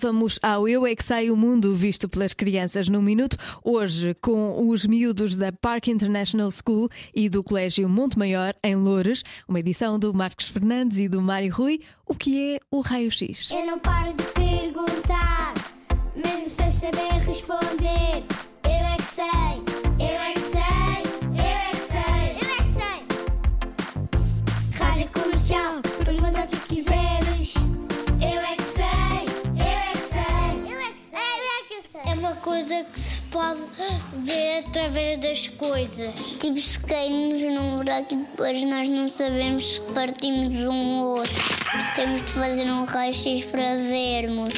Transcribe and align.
Vamos 0.00 0.38
ao 0.42 0.66
Eu 0.66 0.86
é 0.86 0.96
que 0.96 1.04
Sei 1.04 1.30
o 1.30 1.36
Mundo 1.36 1.74
visto 1.74 2.08
pelas 2.08 2.32
crianças 2.32 2.88
num 2.88 3.02
minuto. 3.02 3.36
Hoje 3.62 4.14
com 4.14 4.66
os 4.66 4.86
miúdos 4.86 5.36
da 5.36 5.52
Park 5.52 5.88
International 5.88 6.50
School 6.50 6.88
e 7.14 7.28
do 7.28 7.42
Colégio 7.44 7.86
Monte 7.86 8.18
Maior 8.18 8.54
em 8.64 8.76
Loures, 8.76 9.22
uma 9.46 9.60
edição 9.60 9.98
do 9.98 10.14
Marcos 10.14 10.48
Fernandes 10.48 10.96
e 10.96 11.06
do 11.06 11.20
Mário 11.20 11.52
Rui. 11.52 11.82
O 12.06 12.14
que 12.14 12.54
é 12.54 12.58
o 12.70 12.80
raio-x? 12.80 13.50
Eu 13.50 13.66
não 13.66 13.78
paro 13.78 14.14
de 14.14 14.24
perguntar, 14.24 15.52
mesmo 16.16 16.48
sem 16.48 16.70
saber 16.72 17.12
responder. 17.26 18.24
Eu 18.64 18.70
é 18.70 18.96
que 18.96 19.02
sei, 19.02 19.26
eu 19.98 20.18
é 20.18 20.32
que 20.32 20.40
sei, 20.40 21.02
eu 21.34 21.44
é 21.44 21.70
que 21.72 21.76
sei, 21.76 22.00
eu 22.40 22.48
é 22.48 22.62
que 22.62 22.72
sei. 22.72 23.04
Rádio 24.78 25.08
comercial, 25.12 25.82
pergunta 26.02 26.44
o 26.44 26.48
que 26.48 26.74
quiseres. 26.74 27.54
Coisa 32.40 32.84
que 32.84 32.98
se 32.98 33.20
pode 33.22 33.60
ver 34.12 34.64
através 34.66 35.18
das 35.18 35.48
coisas. 35.48 36.14
Tipo, 36.38 36.60
se 36.60 36.78
caímos 36.80 37.42
num 37.42 37.76
buraco 37.76 38.14
e 38.14 38.16
depois 38.16 38.62
nós 38.64 38.88
não 38.88 39.08
sabemos 39.08 39.74
se 39.74 39.80
partimos 39.92 40.48
um 40.48 41.00
osso. 41.20 41.34
Temos 41.94 42.22
de 42.22 42.32
fazer 42.32 42.64
um 42.64 42.84
raio-x 42.84 43.44
para 43.44 43.76
vermos. 43.76 44.54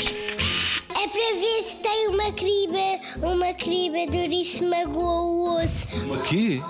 É 0.90 1.08
para 1.08 1.38
ver 1.38 1.62
se 1.62 1.76
tem 1.76 2.08
uma 2.08 2.32
criba, 2.32 3.00
uma 3.22 3.54
criba 3.54 4.06
dura 4.06 4.32
e 4.32 4.44
se 4.44 4.64
magoa 4.64 5.22
o 5.22 5.62
osso. 5.62 5.88
Uma 6.04 6.18
quê? 6.22 6.60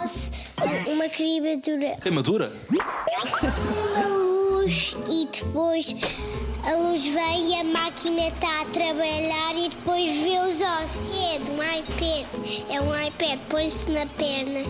Uma 0.87 1.09
criba 1.09 1.57
dura. 1.57 1.97
Queimadura? 2.01 2.53
Uma 2.71 4.22
luz 4.63 4.97
e 5.11 5.27
depois 5.27 5.95
a 6.65 6.77
luz 6.77 7.05
vem 7.05 7.51
e 7.51 7.61
a 7.61 7.65
máquina 7.65 8.29
está 8.29 8.63
a 8.63 8.65
trabalhar 8.67 9.57
e 9.57 9.69
depois 9.69 10.17
vê 10.19 10.39
os 10.39 10.61
ossos. 10.61 11.03
É 11.19 11.39
de 11.39 11.51
um 11.51 11.63
iPad. 11.63 12.71
É 12.71 12.81
um 12.81 13.07
iPad, 13.07 13.41
põe-se 13.49 13.91
na 13.91 14.07
perna 14.07 14.61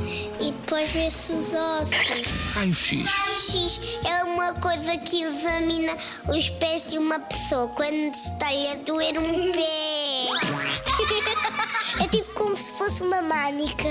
e 0.40 0.52
depois 0.52 0.90
vê-se 0.92 1.32
os 1.32 1.52
ossos. 1.52 2.54
Raio-X. 2.54 3.10
X 3.10 3.98
é 4.06 4.24
uma 4.24 4.54
coisa 4.54 4.96
que 4.96 5.22
examina 5.22 5.94
os 6.28 6.48
pés 6.50 6.86
de 6.86 6.98
uma 6.98 7.20
pessoa 7.20 7.68
quando 7.68 8.14
está 8.14 8.48
a 8.48 8.74
doer 8.76 9.18
um 9.18 9.52
pé. 9.52 9.62
É 12.02 12.08
tipo 12.08 12.32
como 12.32 12.56
se 12.56 12.72
fosse 12.72 13.02
uma 13.02 13.20
mânica 13.20 13.88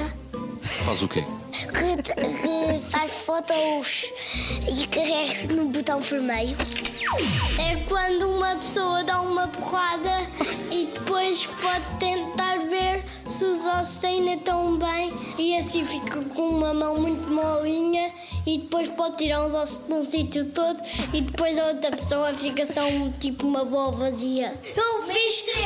Faz 0.83 1.03
o 1.03 1.07
quê? 1.07 1.23
Que, 1.51 2.01
que 2.01 2.89
faz 2.89 3.11
fotos 3.11 4.13
e 4.67 4.87
carrega-se 4.87 5.51
no 5.51 5.67
botão 5.67 5.99
vermelho. 5.99 6.55
É 7.59 7.75
quando 7.89 8.29
uma 8.29 8.55
pessoa 8.55 9.03
dá 9.03 9.19
uma 9.19 9.47
porrada 9.49 10.29
e 10.71 10.85
depois 10.85 11.45
pode 11.45 11.85
tentar 11.99 12.57
ver 12.59 13.03
se 13.25 13.43
os 13.43 13.65
ossos 13.65 14.03
ainda 14.03 14.33
estão 14.33 14.77
bem 14.77 15.11
e 15.37 15.57
assim 15.57 15.85
fica 15.85 16.21
com 16.21 16.41
uma 16.41 16.73
mão 16.73 17.01
muito 17.01 17.31
molinha 17.31 18.11
e 18.45 18.59
depois 18.59 18.87
pode 18.89 19.17
tirar 19.17 19.45
os 19.45 19.53
ossos 19.53 19.85
de 19.85 19.93
um 19.93 20.05
sítio 20.05 20.45
todo 20.51 20.81
e 21.13 21.21
depois 21.21 21.59
a 21.59 21.67
outra 21.67 21.91
pessoa 21.91 22.33
fica 22.33 22.65
só 22.65 22.87
um, 22.87 23.11
tipo 23.11 23.45
uma 23.45 23.65
bola 23.65 23.91
vazia. 23.91 24.53
Eu 24.75 25.03
fiz 25.03 25.41
porque 25.41 25.59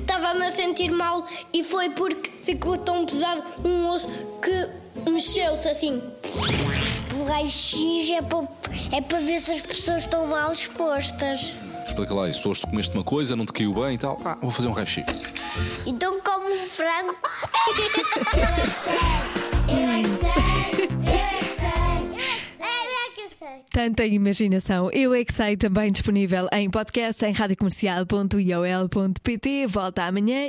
estava-me 0.00 0.44
a 0.46 0.50
sentir 0.50 0.90
mal 0.90 1.26
e 1.52 1.62
foi 1.62 1.90
porque 1.90 2.30
ficou 2.42 2.76
tão 2.76 3.04
pesado 3.06 3.42
um 3.64 3.88
osso 3.90 4.08
que 4.42 5.10
mexeu-se 5.10 5.68
assim. 5.68 6.02
O 7.18 7.24
raio-x 7.24 8.10
é 8.10 8.22
para, 8.22 8.48
é 8.92 9.00
para 9.00 9.18
ver 9.20 9.40
se 9.40 9.50
as 9.52 9.60
pessoas 9.60 10.02
estão 10.02 10.26
mal 10.26 10.52
expostas. 10.52 11.56
Explica 11.86 12.14
lá 12.14 12.28
isso. 12.28 12.42
Tu 12.42 12.50
hoje 12.50 12.62
comeste 12.62 12.94
uma 12.94 13.04
coisa, 13.04 13.34
não 13.34 13.46
te 13.46 13.52
caiu 13.52 13.72
bem 13.72 13.94
e 13.94 13.98
tal. 13.98 14.20
Ah, 14.24 14.36
vou 14.40 14.50
fazer 14.50 14.68
um 14.68 14.72
raio-X. 14.72 15.04
Então 15.86 16.20
como 16.20 16.54
um 16.54 16.66
frango. 16.66 17.16
Eu 18.36 18.44
é 18.44 18.60
que 18.60 18.70
sei, 18.70 18.98
eu 19.68 19.88
é 19.88 20.02
que 20.02 20.08
sei, 20.08 20.27
Tanta 23.70 24.06
imaginação. 24.06 24.90
Eu 24.90 25.12
é 25.14 25.22
que 25.24 25.32
sei 25.32 25.56
também 25.56 25.92
disponível 25.92 26.48
em 26.52 26.68
podcast 26.70 27.24
em 27.24 27.32
radiocomercial.iol.pt. 27.32 29.66
Volta 29.66 30.04
amanhã. 30.04 30.46